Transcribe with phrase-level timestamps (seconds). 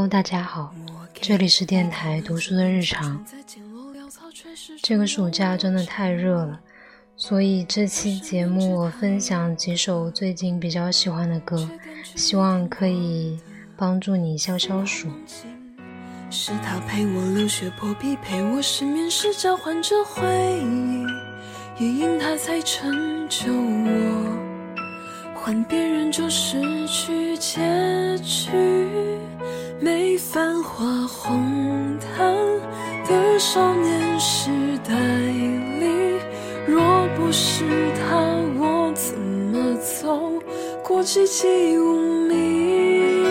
[0.00, 0.74] Hello，大家好，
[1.12, 3.22] 这里是电台读书的日常。
[4.80, 6.58] 这个暑假真的太热了，
[7.18, 11.68] 所以这期节目我分享几首最近比较喜欢的歌，
[12.16, 13.38] 希望可以
[13.76, 15.06] 帮助你消消暑。
[16.30, 20.24] 是他陪我流血破壁，陪我失眠时交换着回
[20.62, 21.04] 忆，
[21.84, 24.40] 也因他才成就我。
[25.34, 28.50] 换别人就失去结局，
[29.82, 32.36] 没繁华红毯
[33.08, 34.50] 的少年时
[34.86, 36.20] 代里，
[36.66, 38.14] 若不是他，
[38.58, 40.32] 我怎么走
[40.84, 41.98] 过寂寂无
[42.28, 43.24] 名？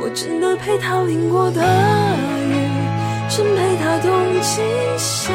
[0.00, 2.54] 我真的陪他淋过的雨，
[3.28, 4.12] 真陪他冬
[4.42, 4.62] 季
[4.96, 5.32] 夏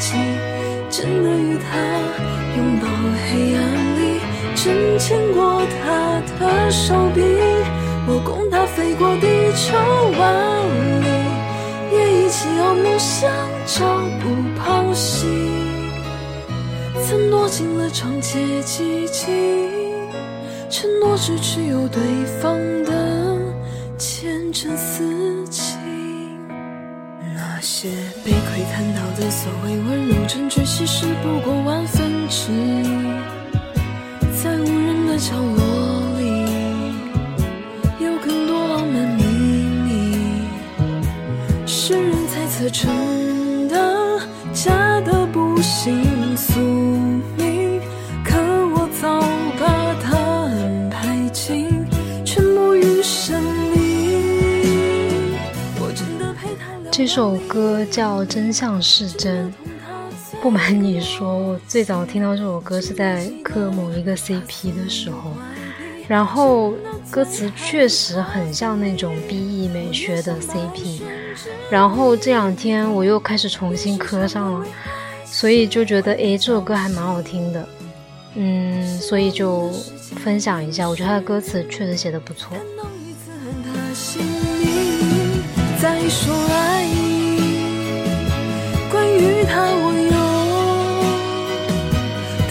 [0.00, 0.16] 季，
[0.90, 1.78] 真的与他
[2.56, 2.88] 拥抱
[3.30, 3.62] 黑暗
[4.02, 4.18] 里。
[4.56, 7.22] 真牵过他的手臂，
[8.10, 9.76] 我共他飞过地球
[10.18, 10.64] 万
[11.02, 11.08] 里
[11.92, 13.30] 也一起熬梦想
[13.66, 13.84] 朝
[14.20, 15.26] 不抛夕
[17.06, 19.28] 曾躲进了长街寂静
[20.70, 22.00] 承诺只去有对
[22.40, 23.38] 方的
[23.98, 25.76] 前程似锦
[27.34, 27.88] 那些
[28.24, 33.38] 被窥探到的所谓温柔证据其实不过万分之一。
[34.40, 35.57] 在无人的角落
[57.18, 59.52] 这首歌叫《真相是真》。
[60.40, 65.32] 不瞒你说，我最早听到这首歌是在磕某一个 CP 的时候，
[66.06, 66.74] 然后
[67.10, 71.00] 歌词确实很像那种 BE 美学的 CP，
[71.68, 74.64] 然后这两天我又开始重新磕上了，
[75.24, 77.68] 所以就觉得诶，这首歌还蛮好听的，
[78.36, 79.70] 嗯，所以就
[80.22, 82.56] 分享一下，我觉得他的歌词确实写的不错。
[85.80, 86.08] 关于
[89.48, 90.16] 他，我有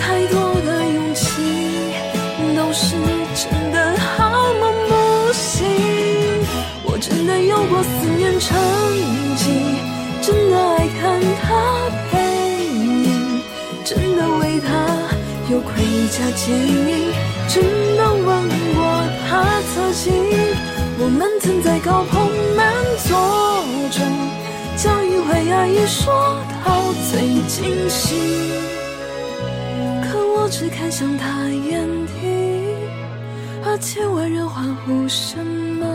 [0.01, 0.35] 太多
[0.65, 1.25] 的勇气，
[2.55, 2.59] 都。
[2.73, 2.95] 是
[3.33, 4.91] 真的好梦不
[5.33, 5.65] 醒，
[6.83, 8.55] 我真的有过思念成
[9.35, 9.43] 疾，
[10.21, 11.47] 真的爱看他
[12.11, 12.15] 背
[12.75, 13.41] 影，
[13.83, 14.67] 真的为他
[15.49, 15.71] 有盔
[16.11, 17.11] 甲坚硬，
[17.47, 17.63] 真
[17.97, 18.27] 的吻
[18.75, 18.77] 过
[19.27, 19.31] 他
[19.73, 20.05] 侧颈。
[20.99, 22.61] 我们曾在高朋满
[23.07, 23.09] 座
[23.91, 23.99] 中，
[25.27, 28.17] 将一回爱已说到最尽兴，
[30.03, 32.13] 可我只看向他眼底。
[33.65, 35.85] 而千万人欢呼什么，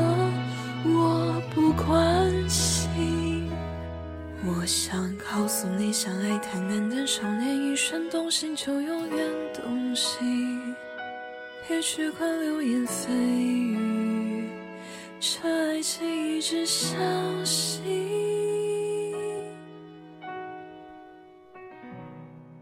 [0.85, 3.49] 我不关心。
[4.45, 10.75] 我想告诉你，相爱太难，但少年一瞬动心就永远动心。
[11.67, 14.49] 别去管流言蜚语，
[15.21, 17.01] 这爱情一直相
[17.47, 18.22] 信。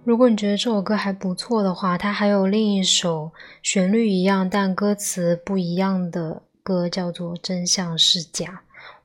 [0.02, 3.30] 如果你觉得这首歌还不错的话，它还有另一首
[3.62, 8.46] 旋律一样但歌词不一样的歌，叫做《真相是假》，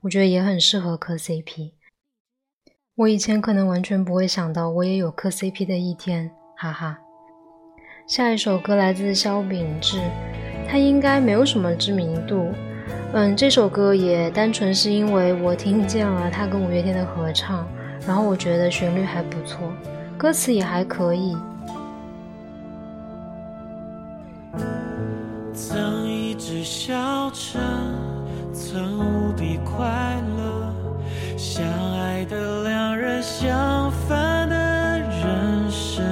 [0.01, 1.71] 我觉得也很适合磕 CP。
[2.95, 6.97] 我以前可能完全不会想到，我也有磕 CP 的一天，哈哈。
[8.07, 9.99] 下一首歌来自萧秉治，
[10.65, 12.53] 他应该没有什么知名度，
[13.11, 17.67] 嗯，这首歌也单纯是因为我听见了他跟五月天的合唱，
[18.07, 19.73] 然后我觉得旋律还不错。
[20.17, 21.37] 歌词也还可以。
[25.53, 27.59] 曾一直笑着，
[28.53, 29.85] 曾无比快
[30.37, 30.73] 乐，
[31.37, 31.63] 相
[31.99, 34.55] 爱的两人，相反的
[34.99, 36.03] 人生，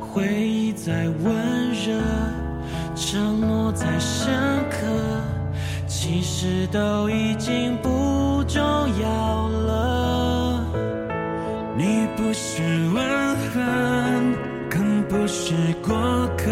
[0.00, 2.00] 回忆在温热，
[2.94, 4.32] 承诺在深
[4.70, 4.78] 刻，
[5.86, 7.87] 其实都已经不
[12.58, 14.34] 是吻痕，
[14.68, 15.94] 更不是过
[16.36, 16.50] 客，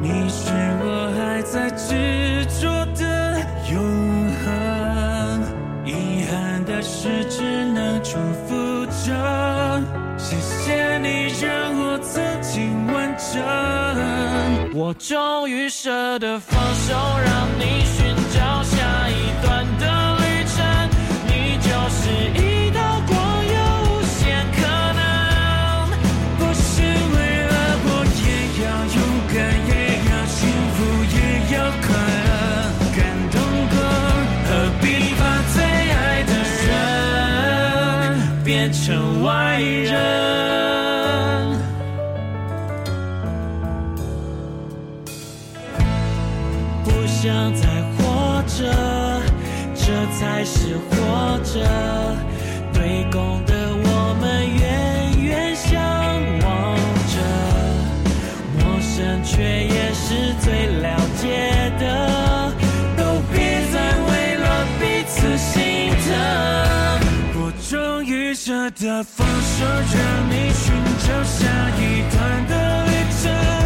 [0.00, 0.50] 你是
[0.80, 3.38] 我还在执着的
[3.70, 3.76] 永
[4.42, 4.46] 恒。
[5.84, 7.42] 遗憾的事只
[7.74, 8.16] 能祝
[8.48, 9.82] 福着，
[10.16, 14.74] 谢谢你让我曾经完整。
[14.74, 17.55] 我终于舍得放手，让
[51.56, 52.16] 着。
[52.72, 54.24] 对共的我们
[54.54, 54.64] 远
[55.22, 55.72] 远相
[56.42, 56.76] 望
[57.12, 57.14] 着，
[58.58, 60.84] 陌生却也是最了
[61.16, 62.52] 解的。
[62.96, 63.00] 都
[63.32, 63.36] 别
[63.72, 63.74] 再
[64.08, 64.44] 为了
[64.78, 66.06] 彼此心疼。
[67.34, 67.38] 我
[67.68, 70.64] 终于舍得放手，让你寻
[71.06, 71.36] 找下
[71.78, 71.82] 一
[72.14, 72.52] 段的
[72.84, 72.90] 旅
[73.22, 73.65] 程。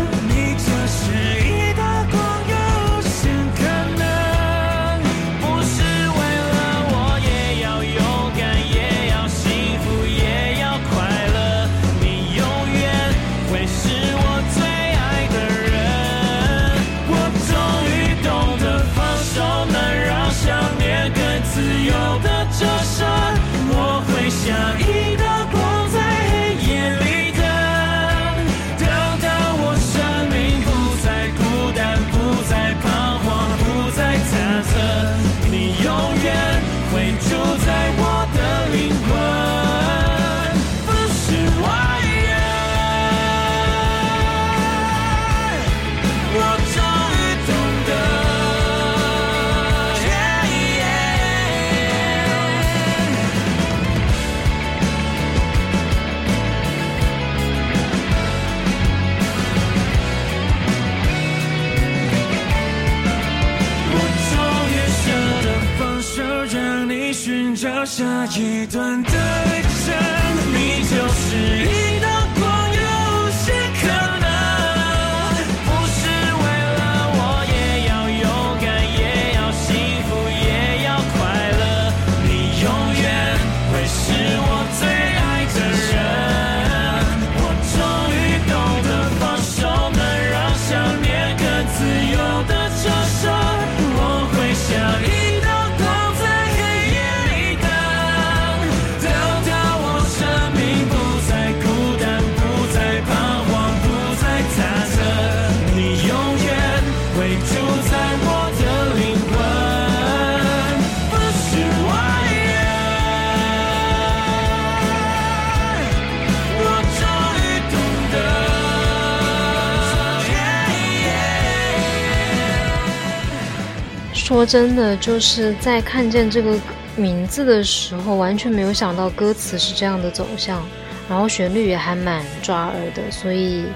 [124.40, 126.58] 说真的，就是在看见这个
[126.96, 130.66] 名字的时候，完全没有想到歌词是这样的走向，
[131.10, 133.66] 然后旋律也还蛮抓耳的，所以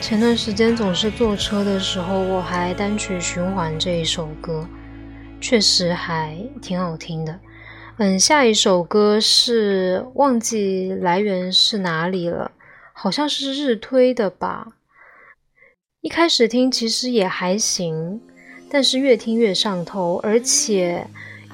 [0.00, 4.66] 前段时间总是坐车的时候，我还单曲循环这一首歌，
[5.40, 7.38] 确实还挺好听的。
[7.98, 12.50] 嗯，下一首歌是忘记来源是哪里了，
[12.92, 14.72] 好像是日推的吧。
[16.00, 18.20] 一开始听其实也还行，
[18.70, 21.06] 但是越听越上头，而且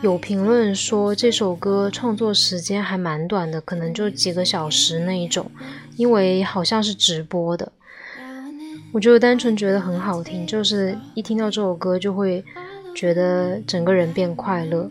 [0.02, 5.50] 有评论说这首歌创作时间还蛮短的，可能就几个小时那一种，
[5.96, 7.70] 因为好像是直播的。
[8.92, 12.44] 我就单纯觉得很好听，就是一听到这首歌就会
[12.94, 14.90] 觉得整个人变快乐。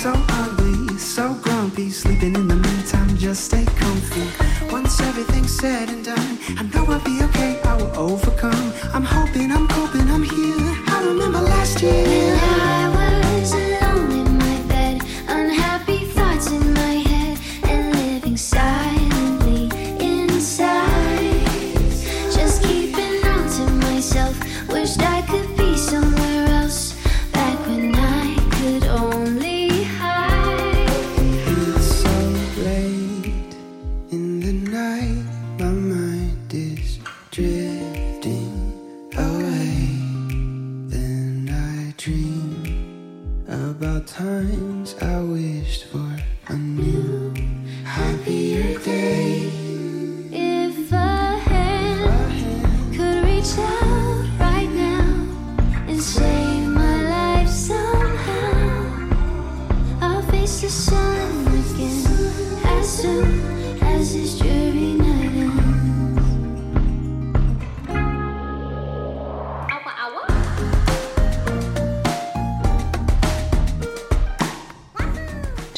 [0.00, 1.90] So ugly, so grumpy.
[1.90, 4.24] Sleeping in the meantime, just stay comfy.
[4.72, 5.99] Once everything's said and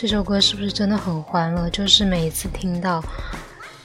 [0.03, 1.71] 这首歌是不是真的很欢乐？
[1.71, 3.01] 就是每一次听到，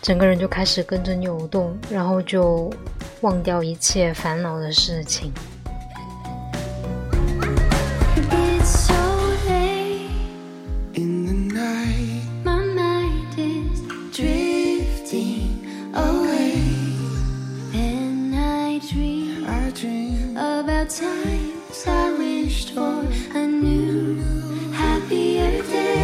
[0.01, 2.73] 整个人就开始跟着扭动，然后就
[3.21, 5.31] 忘掉一切烦恼的事情。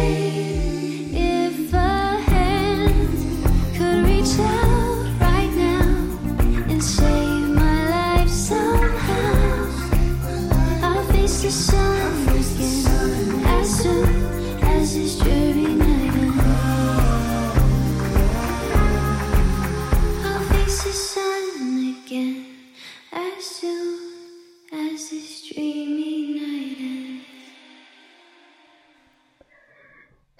[0.04, 0.63] You.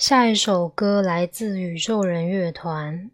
[0.06, 3.10] 下一首歌来自宇宙人乐团，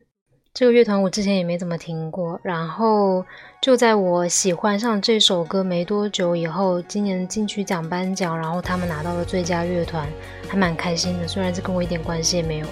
[0.53, 2.41] 这个乐团我之前也没怎么听过。
[2.43, 3.25] 然后
[3.63, 10.05] 就在我喜欢上这首歌没多久以后，今年金曲奖颁奖，然后他们拿到了最佳乐团，
[10.49, 11.29] 还蛮开心的。
[11.29, 12.67] 虽然这跟我一点关系也没有。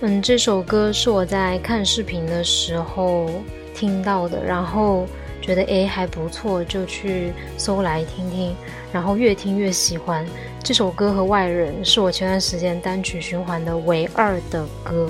[0.00, 3.30] 嗯，这首歌是我在看视频的时候
[3.72, 5.06] 听到的，然后
[5.48, 8.54] 觉得诶还不错，就去搜来听听，
[8.92, 10.22] 然后越听越喜欢。
[10.62, 15.08] 这首歌和外人是我前段时间单曲循环的唯二的歌。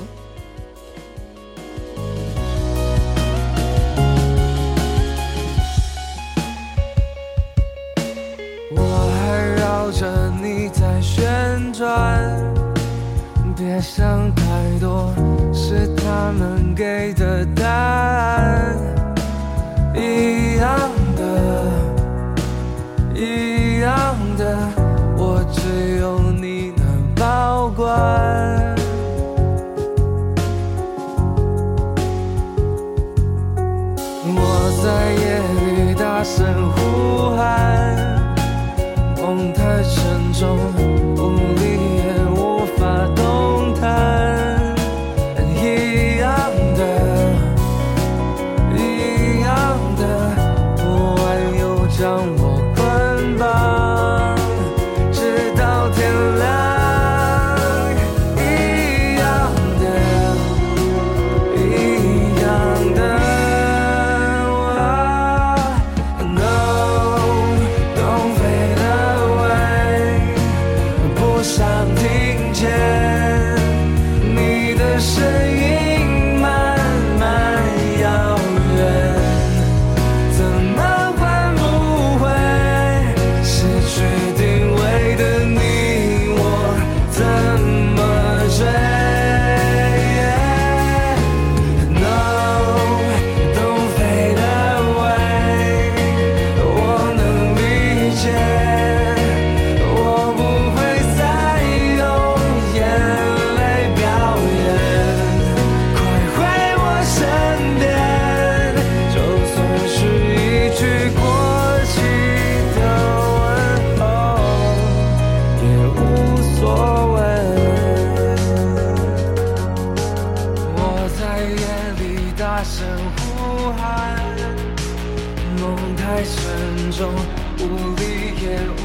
[8.77, 12.23] 我还绕着你在旋转，
[13.57, 14.45] 别想太
[14.79, 15.13] 多，
[15.53, 18.77] 是他们给的答案，
[19.99, 21.23] 一样的，
[23.15, 24.57] 一样的。
[25.17, 28.48] 我只有你能保管。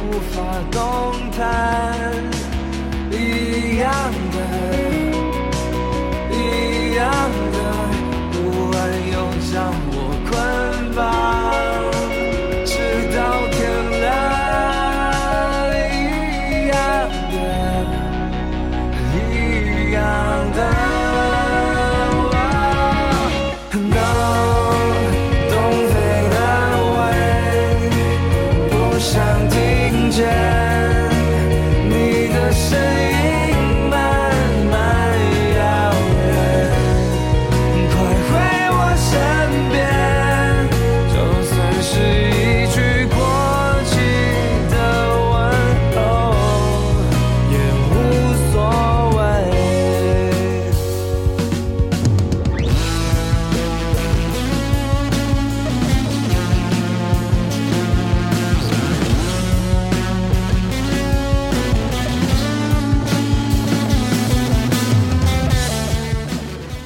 [0.05, 0.41] 无法
[0.71, 2.13] 动弹
[3.11, 3.91] 一样
[4.31, 5.02] 的。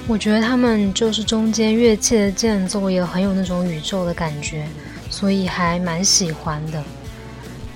[0.09, 4.65] 我觉得他们就是中间乐器的间奏也很有那种宇宙的感觉，
[5.09, 6.81] 所以还蛮喜欢的。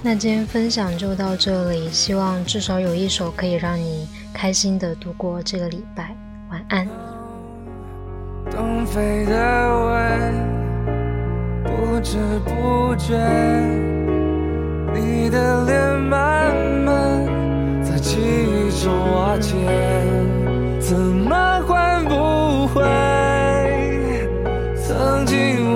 [0.01, 6.15] 那今天分享就到这里，希望至少有一首可以让你开心的度过这个礼拜。
[6.49, 6.87] 晚安。
[8.49, 10.33] 东飞的吻，
[11.65, 13.15] 不知不觉，
[14.93, 20.40] 你的脸慢慢在记忆中瓦解。
[20.91, 22.81] 怎么换不回
[24.75, 25.70] 曾经